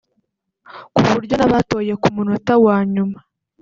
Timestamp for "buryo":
1.09-1.33